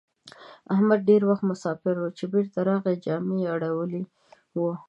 احمد 0.73 0.99
ډېر 1.09 1.21
وخت 1.29 1.43
مساپر 1.51 1.95
وو؛ 1.99 2.11
چې 2.17 2.25
بېرته 2.33 2.59
راغی 2.69 2.95
جامه 3.05 3.35
يې 3.41 3.47
اړولې 3.55 4.03
وه. 4.59 4.73